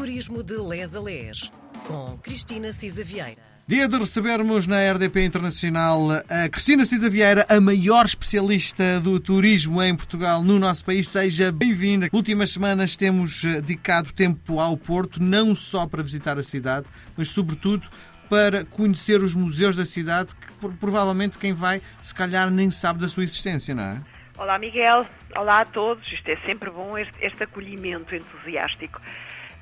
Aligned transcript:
Turismo 0.00 0.42
de 0.42 0.56
Les 0.56 0.96
a 0.96 1.00
Les, 1.00 1.52
com 1.86 2.16
Cristina 2.22 2.72
Cisa 2.72 3.04
Vieira. 3.04 3.36
Dia 3.66 3.86
de 3.86 3.98
recebermos 3.98 4.66
na 4.66 4.78
RDP 4.94 5.26
Internacional 5.26 6.08
a 6.26 6.48
Cristina 6.48 6.86
Cida 6.86 7.10
Vieira, 7.10 7.44
a 7.50 7.60
maior 7.60 8.06
especialista 8.06 8.98
do 8.98 9.20
turismo 9.20 9.82
em 9.82 9.94
Portugal, 9.94 10.42
no 10.42 10.58
nosso 10.58 10.86
país. 10.86 11.06
Seja 11.06 11.52
bem-vinda. 11.52 12.08
Últimas 12.14 12.50
semanas 12.50 12.96
temos 12.96 13.44
eh, 13.44 13.60
dedicado 13.60 14.10
tempo 14.14 14.58
ao 14.58 14.74
Porto, 14.74 15.22
não 15.22 15.54
só 15.54 15.86
para 15.86 16.02
visitar 16.02 16.38
a 16.38 16.42
cidade, 16.42 16.86
mas 17.14 17.28
sobretudo 17.28 17.86
para 18.30 18.64
conhecer 18.64 19.22
os 19.22 19.34
museus 19.34 19.76
da 19.76 19.84
cidade, 19.84 20.34
que 20.34 20.68
provavelmente 20.78 21.36
quem 21.36 21.52
vai, 21.52 21.82
se 22.00 22.14
calhar, 22.14 22.50
nem 22.50 22.70
sabe 22.70 23.00
da 23.00 23.06
sua 23.06 23.22
existência, 23.22 23.74
não 23.74 23.82
é? 23.82 24.02
Olá, 24.38 24.58
Miguel. 24.58 25.06
Olá 25.36 25.60
a 25.60 25.64
todos. 25.66 26.10
Isto 26.10 26.30
é 26.30 26.36
sempre 26.46 26.70
bom, 26.70 26.96
este, 26.96 27.12
este 27.20 27.44
acolhimento 27.44 28.14
entusiástico. 28.14 28.98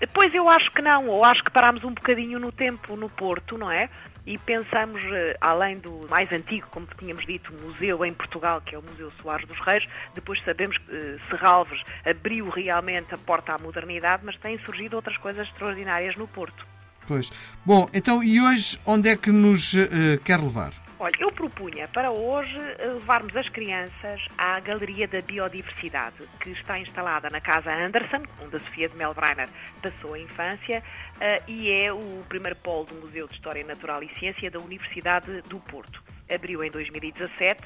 Depois 0.00 0.32
eu 0.32 0.48
acho 0.48 0.70
que 0.70 0.80
não, 0.80 1.08
ou 1.08 1.24
acho 1.24 1.42
que 1.42 1.50
parámos 1.50 1.82
um 1.84 1.92
bocadinho 1.92 2.38
no 2.38 2.52
tempo 2.52 2.96
no 2.96 3.08
Porto, 3.08 3.58
não 3.58 3.70
é? 3.70 3.90
E 4.24 4.36
pensamos, 4.36 5.02
eh, 5.04 5.36
além 5.40 5.78
do 5.78 6.06
mais 6.08 6.30
antigo, 6.30 6.66
como 6.70 6.86
tínhamos 6.98 7.24
dito, 7.24 7.52
museu 7.62 8.04
em 8.04 8.12
Portugal, 8.12 8.60
que 8.60 8.74
é 8.74 8.78
o 8.78 8.82
Museu 8.82 9.10
Soares 9.22 9.46
dos 9.48 9.58
Reis, 9.60 9.88
depois 10.14 10.38
sabemos 10.44 10.76
que 10.76 10.92
uh, 10.92 11.20
Serralves 11.30 11.82
abriu 12.04 12.48
realmente 12.50 13.14
a 13.14 13.18
porta 13.18 13.54
à 13.54 13.58
modernidade, 13.58 14.22
mas 14.24 14.36
têm 14.36 14.58
surgido 14.58 14.96
outras 14.96 15.16
coisas 15.16 15.48
extraordinárias 15.48 16.14
no 16.16 16.28
Porto. 16.28 16.66
Pois. 17.06 17.32
Bom, 17.64 17.88
então 17.94 18.22
e 18.22 18.38
hoje 18.38 18.78
onde 18.84 19.08
é 19.08 19.16
que 19.16 19.32
nos 19.32 19.72
uh, 19.72 19.88
quer 20.22 20.38
levar? 20.38 20.74
Olha, 21.00 21.12
eu 21.20 21.28
propunha 21.28 21.86
para 21.86 22.10
hoje 22.10 22.58
levarmos 22.80 23.36
as 23.36 23.48
crianças 23.48 24.20
à 24.36 24.58
Galeria 24.58 25.06
da 25.06 25.22
Biodiversidade, 25.22 26.16
que 26.40 26.50
está 26.50 26.76
instalada 26.76 27.28
na 27.30 27.40
Casa 27.40 27.72
Anderson, 27.72 28.24
onde 28.42 28.56
a 28.56 28.58
Sofia 28.58 28.88
de 28.88 28.96
Melbreiner 28.96 29.48
passou 29.80 30.14
a 30.14 30.18
infância, 30.18 30.82
uh, 31.14 31.44
e 31.46 31.70
é 31.70 31.92
o 31.92 32.24
primeiro 32.28 32.56
polo 32.56 32.86
do 32.86 32.96
Museu 32.96 33.28
de 33.28 33.34
História 33.34 33.64
Natural 33.64 34.02
e 34.02 34.08
Ciência 34.18 34.50
da 34.50 34.58
Universidade 34.58 35.40
do 35.42 35.60
Porto. 35.60 36.02
Abriu 36.28 36.64
em 36.64 36.70
2017 36.72 37.62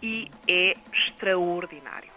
e 0.00 0.30
é 0.46 0.76
extraordinário. 0.92 2.10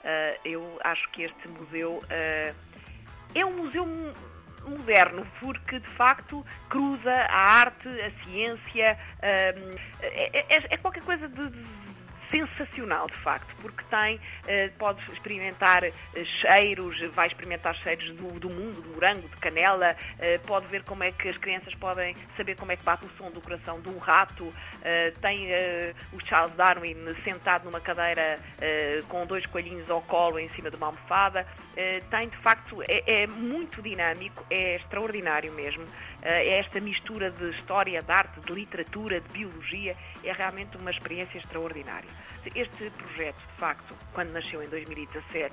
Uh, 0.00 0.40
eu 0.44 0.80
acho 0.82 1.08
que 1.12 1.22
este 1.22 1.46
museu 1.46 2.02
é 2.10 3.44
um 3.44 3.56
museu 3.56 3.86
moderno, 4.66 5.26
porque 5.40 5.78
de 5.78 5.88
facto 5.88 6.44
cruza 6.68 7.12
a 7.12 7.60
arte, 7.60 7.88
a 7.88 8.10
ciência, 8.24 8.98
hum, 9.22 9.76
é, 10.02 10.56
é, 10.56 10.66
é 10.70 10.76
qualquer 10.76 11.02
coisa 11.02 11.28
de 11.28 11.52
sensacional, 12.30 13.06
de 13.06 13.16
facto, 13.18 13.54
porque 13.60 13.82
tem, 13.84 14.16
uh, 14.16 14.72
pode 14.78 15.00
experimentar 15.12 15.84
uh, 15.84 15.90
cheiros, 16.40 16.98
vai 17.14 17.28
experimentar 17.28 17.74
cheiros 17.76 18.10
do, 18.16 18.38
do, 18.38 18.50
mundo, 18.50 18.82
do 18.82 18.94
morango, 18.94 19.28
de 19.28 19.36
canela, 19.36 19.94
uh, 19.94 20.46
pode 20.46 20.66
ver 20.66 20.82
como 20.84 21.04
é 21.04 21.12
que 21.12 21.28
as 21.28 21.36
crianças 21.36 21.74
podem 21.74 22.14
saber 22.36 22.56
como 22.56 22.72
é 22.72 22.76
que 22.76 22.82
bate 22.82 23.04
o 23.04 23.10
som 23.16 23.30
do 23.30 23.40
coração 23.40 23.80
de 23.80 23.88
um 23.88 23.98
rato, 23.98 24.52
tem 25.20 25.48
o 26.12 26.24
Charles 26.26 26.54
Darwin 26.54 26.96
sentado 27.24 27.64
numa 27.64 27.80
cadeira 27.80 28.38
com 29.08 29.26
dois 29.26 29.44
coelhinhos 29.46 29.88
ao 29.90 30.00
colo 30.02 30.38
em 30.38 30.48
cima 30.50 30.70
de 30.70 30.76
uma 30.76 30.86
almofada, 30.86 31.46
tem, 32.10 32.28
de 32.28 32.36
facto, 32.38 32.82
é, 32.82 33.22
é, 33.22 33.26
muito 33.26 33.82
dinâmico, 33.82 34.44
é 34.50 34.76
extraordinário 34.76 35.52
mesmo, 35.52 35.84
é 36.22 36.58
esta 36.58 36.80
mistura 36.80 37.30
de 37.30 37.50
história, 37.50 38.00
de 38.00 38.12
arte, 38.12 38.40
de 38.40 38.52
literatura, 38.52 39.20
de 39.20 39.28
biologia, 39.28 39.96
é 40.24 40.32
realmente 40.32 40.76
uma 40.76 40.90
experiência 40.90 41.38
extraordinária. 41.38 42.10
Este 42.54 42.90
projeto, 42.90 43.38
de 43.38 43.52
facto, 43.58 43.94
quando 44.12 44.30
nasceu 44.30 44.62
em 44.62 44.68
2017, 44.68 45.52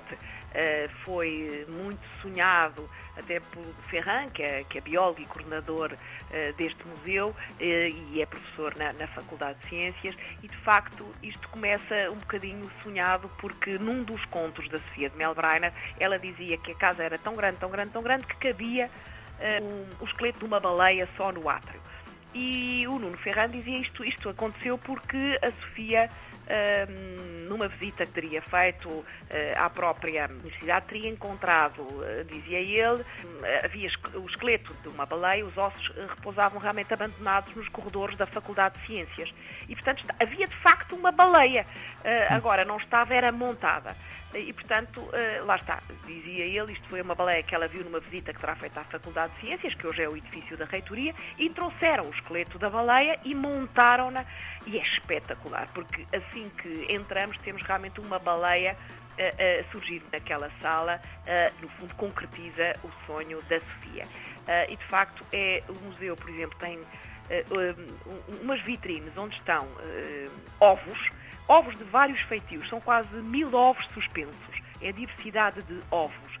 eh, 0.54 0.88
foi 1.04 1.66
muito 1.68 2.00
sonhado 2.22 2.88
até 3.16 3.40
por 3.40 3.64
Ferran, 3.90 4.30
que 4.30 4.42
é, 4.42 4.64
que 4.64 4.78
é 4.78 4.80
biólogo 4.80 5.20
e 5.20 5.26
coordenador 5.26 5.92
eh, 6.30 6.52
deste 6.52 6.86
museu 6.86 7.34
eh, 7.58 7.90
e 7.90 8.22
é 8.22 8.26
professor 8.26 8.76
na, 8.76 8.92
na 8.92 9.08
Faculdade 9.08 9.58
de 9.60 9.68
Ciências, 9.68 10.14
e 10.42 10.46
de 10.46 10.56
facto 10.58 11.04
isto 11.22 11.48
começa 11.48 12.10
um 12.10 12.16
bocadinho 12.16 12.70
sonhado 12.82 13.28
porque 13.38 13.76
num 13.78 14.04
dos 14.04 14.24
contos 14.26 14.68
da 14.68 14.78
Sofia 14.78 15.10
de 15.10 15.16
Melbreiner, 15.16 15.72
ela 15.98 16.18
dizia 16.18 16.56
que 16.58 16.72
a 16.72 16.76
casa 16.76 17.02
era 17.02 17.18
tão 17.18 17.34
grande, 17.34 17.58
tão 17.58 17.70
grande, 17.70 17.90
tão 17.90 18.02
grande 18.02 18.26
que 18.26 18.36
cabia 18.36 18.88
um, 19.40 20.04
o 20.04 20.06
esqueleto 20.06 20.38
de 20.38 20.44
uma 20.44 20.60
baleia 20.60 21.08
só 21.16 21.32
no 21.32 21.48
átrio. 21.48 21.80
E 22.34 22.86
o 22.88 22.98
Nuno 22.98 23.16
Ferran 23.18 23.48
dizia 23.48 23.78
isto, 23.78 24.04
isto 24.04 24.28
aconteceu 24.28 24.76
porque 24.76 25.38
a 25.40 25.50
Sofia 25.52 26.10
numa 27.48 27.68
visita 27.68 28.04
que 28.06 28.12
teria 28.12 28.42
feito 28.42 28.88
uh, 28.88 29.04
à 29.56 29.70
própria 29.70 30.26
universidade, 30.28 30.86
teria 30.86 31.08
encontrado, 31.08 31.80
uh, 31.82 32.24
dizia 32.26 32.58
ele, 32.58 33.04
havia 33.62 33.88
o 34.14 34.26
esqueleto 34.26 34.74
de 34.82 34.88
uma 34.88 35.06
baleia, 35.06 35.44
os 35.44 35.56
ossos 35.56 35.92
repousavam 36.16 36.58
realmente 36.58 36.92
abandonados 36.92 37.54
nos 37.54 37.68
corredores 37.68 38.16
da 38.16 38.26
Faculdade 38.26 38.78
de 38.80 38.86
Ciências. 38.86 39.32
E, 39.68 39.74
portanto, 39.74 40.04
havia 40.20 40.46
de 40.46 40.56
facto 40.56 40.94
uma 40.94 41.10
baleia. 41.10 41.66
agora, 42.30 42.64
não 42.64 42.76
estava, 42.76 43.14
era 43.14 43.32
montada. 43.32 43.96
E, 44.34 44.52
portanto, 44.52 45.08
lá 45.44 45.56
está, 45.56 45.80
dizia 46.06 46.44
ele, 46.44 46.72
isto 46.72 46.88
foi 46.88 47.00
uma 47.00 47.14
baleia 47.14 47.42
que 47.42 47.54
ela 47.54 47.68
viu 47.68 47.84
numa 47.84 48.00
visita 48.00 48.32
que 48.32 48.40
terá 48.40 48.54
feito 48.56 48.78
à 48.78 48.84
Faculdade 48.84 49.32
de 49.34 49.46
Ciências, 49.46 49.74
que 49.74 49.86
hoje 49.86 50.02
é 50.02 50.08
o 50.08 50.16
edifício 50.16 50.56
da 50.56 50.64
reitoria, 50.64 51.14
e 51.38 51.48
trouxeram 51.50 52.06
o 52.06 52.10
esqueleto 52.10 52.58
da 52.58 52.68
baleia 52.68 53.18
e 53.24 53.34
montaram-na. 53.34 54.24
E 54.66 54.78
é 54.78 54.82
espetacular, 54.82 55.68
porque 55.74 56.06
assim 56.12 56.50
que 56.60 56.86
entramos 56.88 57.36
temos 57.38 57.62
realmente 57.62 58.00
uma 58.00 58.18
baleia 58.18 58.76
a, 59.18 59.60
a 59.60 59.70
surgir 59.70 60.02
naquela 60.12 60.50
sala, 60.60 61.00
no 61.60 61.68
fundo 61.70 61.94
concretiza 61.94 62.72
o 62.82 62.90
sonho 63.06 63.40
da 63.42 63.60
Sofia. 63.60 64.06
e 64.68 64.76
de 64.76 64.84
facto 64.86 65.24
é 65.32 65.62
o 65.68 65.74
museu, 65.84 66.16
por 66.16 66.28
exemplo, 66.30 66.58
tem 66.58 66.80
umas 68.42 68.60
vitrines 68.62 69.16
onde 69.16 69.36
estão 69.36 69.66
ovos, 70.60 71.10
ovos 71.48 71.76
de 71.76 71.84
vários 71.84 72.20
feitios, 72.22 72.68
são 72.68 72.80
quase 72.80 73.14
mil 73.16 73.54
ovos 73.54 73.86
suspensos, 73.92 74.62
é 74.80 74.88
a 74.88 74.92
diversidade 74.92 75.62
de 75.62 75.80
ovos. 75.90 76.38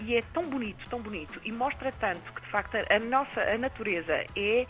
e 0.00 0.16
é 0.16 0.22
tão 0.32 0.44
bonito, 0.44 0.88
tão 0.88 1.00
bonito, 1.00 1.40
e 1.44 1.50
mostra 1.50 1.90
tanto 1.92 2.32
que 2.32 2.42
de 2.42 2.48
facto 2.48 2.76
a 2.76 2.98
nossa 3.00 3.40
a 3.40 3.58
natureza 3.58 4.24
é 4.36 4.66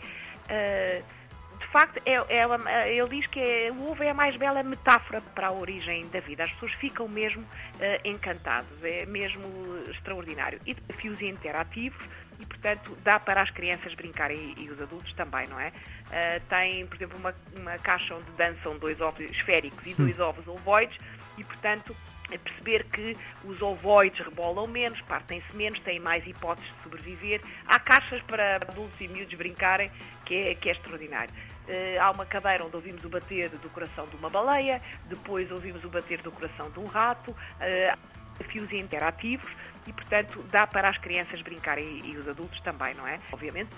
facto, 1.73 1.99
é, 2.05 2.13
é, 2.13 2.95
ele 2.95 3.09
diz 3.09 3.25
que 3.25 3.39
é, 3.39 3.71
o 3.71 3.91
ovo 3.91 4.03
é 4.03 4.11
a 4.11 4.13
mais 4.13 4.37
bela 4.37 4.61
metáfora 4.61 5.19
para 5.19 5.47
a 5.47 5.51
origem 5.51 6.07
da 6.09 6.19
vida. 6.19 6.43
As 6.43 6.51
pessoas 6.51 6.71
ficam 6.73 7.07
mesmo 7.07 7.41
uh, 7.41 8.07
encantadas, 8.07 8.83
é 8.83 9.07
mesmo 9.07 9.43
extraordinário. 9.89 10.61
E 10.67 10.75
desafios 10.75 11.19
interativos, 11.19 12.01
e, 12.39 12.45
portanto, 12.45 12.95
dá 13.03 13.19
para 13.19 13.41
as 13.41 13.49
crianças 13.49 13.93
brincarem 13.95 14.53
e, 14.55 14.65
e 14.65 14.69
os 14.69 14.79
adultos 14.79 15.11
também, 15.13 15.47
não 15.47 15.59
é? 15.59 15.69
Uh, 15.69 16.41
tem, 16.47 16.85
por 16.85 16.95
exemplo, 16.95 17.17
uma, 17.17 17.33
uma 17.59 17.77
caixa 17.79 18.13
onde 18.13 18.29
dançam 18.37 18.77
dois 18.77 19.01
ovos 19.01 19.19
esféricos 19.31 19.83
e 19.85 19.95
dois 19.95 20.19
ovos 20.19 20.47
ovoides, 20.47 20.97
e, 21.39 21.43
portanto, 21.43 21.95
é 22.31 22.37
perceber 22.37 22.85
que 22.85 23.15
os 23.43 23.61
ovoides 23.61 24.25
rebolam 24.25 24.67
menos, 24.67 24.99
partem-se 25.01 25.55
menos, 25.55 25.79
têm 25.79 25.99
mais 25.99 26.25
hipóteses 26.25 26.69
de 26.75 26.83
sobreviver. 26.83 27.41
Há 27.67 27.79
caixas 27.79 28.21
para 28.23 28.55
adultos 28.55 28.99
e 28.99 29.07
miúdos 29.07 29.33
brincarem, 29.37 29.91
que 30.25 30.35
é, 30.35 30.55
que 30.55 30.69
é 30.69 30.71
extraordinário. 30.71 31.33
Uh, 31.33 32.01
há 32.01 32.11
uma 32.11 32.25
cadeira 32.25 32.65
onde 32.65 32.75
ouvimos 32.75 33.03
o 33.05 33.09
bater 33.09 33.49
do 33.49 33.69
coração 33.69 34.05
de 34.07 34.15
uma 34.15 34.29
baleia, 34.29 34.81
depois 35.05 35.49
ouvimos 35.51 35.83
o 35.83 35.89
bater 35.89 36.21
do 36.21 36.31
coração 36.31 36.69
de 36.69 36.79
um 36.79 36.85
rato, 36.85 37.31
uh, 37.31 37.97
desafios 38.37 38.71
interativos 38.71 39.49
e, 39.87 39.93
portanto, 39.93 40.43
dá 40.51 40.67
para 40.67 40.89
as 40.89 40.97
crianças 40.97 41.41
brincarem 41.41 41.85
e, 41.85 42.11
e 42.11 42.17
os 42.17 42.27
adultos 42.27 42.59
também, 42.61 42.93
não 42.95 43.07
é? 43.07 43.19
Obviamente, 43.31 43.69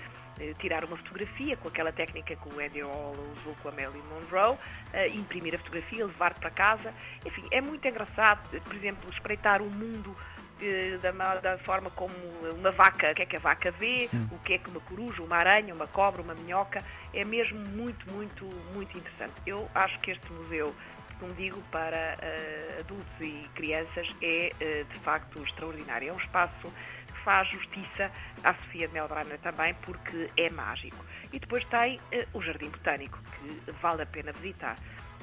tirar 0.59 0.83
uma 0.83 0.97
fotografia 0.97 1.55
com 1.57 1.67
aquela 1.67 1.91
técnica 1.91 2.35
que 2.35 2.49
o 2.49 2.59
Andy 2.59 2.81
Hall 2.81 3.15
usou 3.37 3.55
com 3.61 3.69
a 3.69 3.71
Marilyn 3.71 4.03
Monroe, 4.09 4.57
imprimir 5.13 5.55
a 5.55 5.57
fotografia, 5.57 6.05
levar 6.05 6.33
para 6.33 6.49
casa. 6.49 6.93
Enfim, 7.25 7.45
é 7.51 7.61
muito 7.61 7.87
engraçado, 7.87 8.61
por 8.61 8.75
exemplo, 8.75 9.09
espreitar 9.11 9.61
o 9.61 9.69
mundo 9.69 10.15
da, 11.01 11.35
da, 11.35 11.57
forma 11.57 11.89
como 11.89 12.13
uma 12.53 12.71
vaca, 12.71 13.11
o 13.11 13.15
que 13.15 13.23
é 13.23 13.25
que 13.25 13.35
a 13.35 13.39
vaca 13.39 13.71
vê, 13.71 14.07
Sim. 14.07 14.27
o 14.31 14.39
que 14.39 14.53
é 14.53 14.57
que 14.57 14.69
uma 14.69 14.79
coruja, 14.79 15.21
uma 15.21 15.35
aranha, 15.35 15.73
uma 15.73 15.87
cobra, 15.87 16.21
uma 16.21 16.33
minhoca, 16.33 16.79
é 17.13 17.25
mesmo 17.25 17.59
muito, 17.59 18.09
muito, 18.11 18.45
muito 18.73 18.97
interessante. 18.97 19.33
Eu 19.45 19.69
acho 19.75 19.99
que 19.99 20.11
este 20.11 20.31
museu, 20.31 20.73
como 21.19 21.33
digo, 21.33 21.61
para 21.71 22.17
uh, 22.17 22.79
adultos 22.79 23.13
e 23.19 23.49
crianças 23.55 24.07
é 24.21 24.49
uh, 24.53 24.85
de 24.85 24.99
facto 24.99 25.43
extraordinário. 25.43 26.09
É 26.09 26.13
um 26.13 26.19
espaço 26.19 26.73
faz 27.25 27.49
justiça 27.49 28.11
à 28.43 28.53
Sofia 28.53 28.87
de 28.87 28.93
Melbrana 28.93 29.37
também, 29.39 29.73
porque 29.81 30.29
é 30.37 30.49
mágico. 30.51 31.03
E 31.33 31.39
depois 31.39 31.65
tem 31.65 31.97
uh, 31.97 32.37
o 32.37 32.41
Jardim 32.41 32.69
Botânico, 32.69 33.19
que 33.33 33.71
vale 33.81 34.03
a 34.03 34.05
pena 34.05 34.31
visitar. 34.31 34.75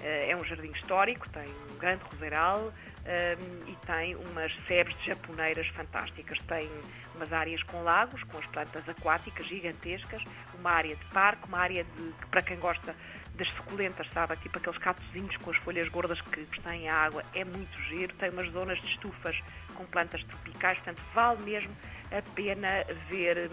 É 0.02 0.36
um 0.36 0.44
jardim 0.44 0.70
histórico, 0.72 1.28
tem 1.30 1.48
um 1.72 1.78
grande 1.78 2.02
roseiral, 2.04 2.72
um, 3.04 3.68
e 3.68 3.76
tem 3.84 4.14
umas 4.14 4.52
sebes 4.66 4.96
de 4.98 5.06
japoneiras 5.06 5.66
fantásticas. 5.68 6.38
Tem 6.46 6.70
umas 7.14 7.32
áreas 7.32 7.62
com 7.64 7.82
lagos, 7.82 8.22
com 8.24 8.38
as 8.38 8.46
plantas 8.46 8.88
aquáticas 8.88 9.46
gigantescas, 9.46 10.22
uma 10.58 10.70
área 10.70 10.94
de 10.94 11.04
parque, 11.06 11.46
uma 11.48 11.58
área 11.58 11.84
de, 11.84 12.14
para 12.30 12.42
quem 12.42 12.56
gosta 12.58 12.94
das 13.34 13.48
suculentas, 13.56 14.06
sabe? 14.12 14.36
Tipo 14.36 14.58
aqueles 14.58 14.78
catozinhos 14.78 15.36
com 15.38 15.50
as 15.50 15.56
folhas 15.58 15.88
gordas 15.88 16.20
que, 16.20 16.44
têm 16.62 16.88
a 16.88 16.94
água. 16.94 17.24
É 17.34 17.44
muito 17.44 17.76
giro. 17.88 18.14
Tem 18.14 18.30
umas 18.30 18.48
zonas 18.50 18.80
de 18.80 18.86
estufas 18.86 19.36
com 19.74 19.84
plantas 19.86 20.22
tropicais, 20.24 20.78
portanto, 20.78 21.02
vale 21.14 21.42
mesmo 21.42 21.74
a 22.12 22.22
pena 22.34 22.84
ver, 23.08 23.50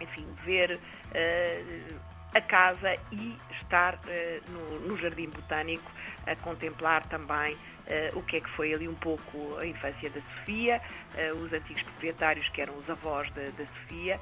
enfim, 0.00 0.26
ver 0.44 0.78
uh, 0.78 2.09
a 2.34 2.40
casa 2.40 2.96
e 3.12 3.36
estar 3.60 3.94
uh, 3.94 4.50
no, 4.50 4.80
no 4.88 4.98
Jardim 4.98 5.28
Botânico 5.28 5.90
a 6.26 6.36
contemplar 6.36 7.04
também 7.06 7.54
uh, 7.54 8.18
o 8.18 8.22
que 8.22 8.36
é 8.36 8.40
que 8.40 8.50
foi 8.50 8.72
ali 8.72 8.86
um 8.86 8.94
pouco 8.94 9.56
a 9.58 9.66
infância 9.66 10.10
da 10.10 10.20
Sofia, 10.20 10.80
uh, 11.14 11.36
os 11.38 11.52
antigos 11.52 11.82
proprietários 11.82 12.48
que 12.50 12.60
eram 12.60 12.76
os 12.76 12.88
avós 12.88 13.30
da, 13.32 13.42
da 13.42 13.66
Sofia 13.80 14.20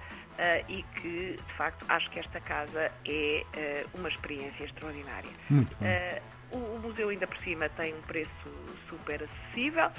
e 0.69 0.85
que, 1.01 1.37
de 1.37 1.55
facto, 1.55 1.85
acho 1.89 2.09
que 2.11 2.21
esta 2.21 2.39
casa 2.39 2.93
é 3.05 3.85
uma 3.99 4.09
experiência 4.09 4.63
extraordinária. 4.63 5.29
Muito 5.51 5.77
bom. 5.77 5.87
O, 6.53 6.77
o, 6.77 6.79
museu, 6.79 7.09
ainda 7.09 7.27
por 7.27 7.37
cima, 7.39 7.69
tem 7.71 7.93
um 7.93 8.01
preço 8.03 8.31
super 8.89 9.25
acessível. 9.25 9.91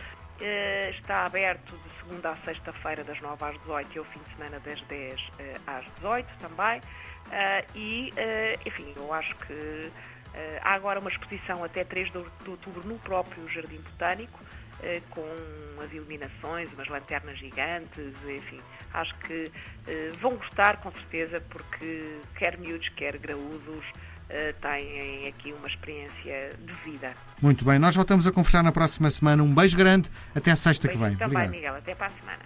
Está 0.89 1.25
aberto 1.25 1.75
de 1.77 1.89
segunda 1.99 2.31
a 2.31 2.35
sexta-feira, 2.37 3.03
das 3.03 3.19
9 3.21 3.43
às 3.45 3.59
18 3.61 3.95
e 3.95 3.99
ao 3.99 4.05
fim 4.05 4.19
de 4.19 4.35
semana, 4.35 4.59
das 4.59 4.81
10 4.81 5.15
às 5.67 5.85
18 5.95 6.27
também. 6.39 6.81
e, 7.75 8.09
enfim, 8.65 8.93
eu 8.95 9.13
acho 9.13 9.35
que 9.35 9.91
eh, 10.33 10.59
há 10.63 10.73
agora 10.73 10.99
uma 10.99 11.09
exposição 11.09 11.63
até 11.63 11.83
3 11.83 12.11
de 12.11 12.17
outubro 12.17 12.87
no 12.87 12.99
próprio 12.99 13.47
Jardim 13.49 13.77
Botânico, 13.77 14.39
eh, 14.81 15.01
com 15.09 15.25
as 15.83 15.91
iluminações, 15.91 16.71
umas 16.73 16.87
lanternas 16.87 17.37
gigantes, 17.37 18.13
enfim, 18.27 18.61
acho 18.93 19.15
que 19.19 19.51
eh, 19.87 20.11
vão 20.19 20.35
gostar 20.35 20.77
com 20.77 20.91
certeza, 20.91 21.43
porque 21.49 22.19
quer 22.37 22.57
miúdos, 22.57 22.89
quer 22.89 23.17
graúdos, 23.17 23.85
têm 24.61 25.27
aqui 25.27 25.51
uma 25.53 25.67
experiência 25.67 26.55
de 26.65 26.73
vida. 26.91 27.13
Muito 27.41 27.65
bem, 27.65 27.79
nós 27.79 27.95
voltamos 27.95 28.27
a 28.27 28.31
conversar 28.31 28.63
na 28.63 28.71
próxima 28.71 29.09
semana. 29.09 29.41
Um 29.43 29.53
beijo 29.53 29.77
grande, 29.77 30.09
até 30.35 30.51
a 30.51 30.55
sexta 30.55 30.87
beijo 30.87 30.99
que 30.99 31.03
vem. 31.09 31.17
Também, 31.17 31.47
Obrigado. 31.47 31.51
Miguel, 31.51 31.75
até 31.75 31.95
para 31.95 32.07
a 32.07 32.09
semana. 32.09 32.39